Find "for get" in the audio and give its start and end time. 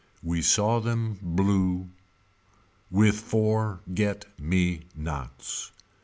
3.19-4.25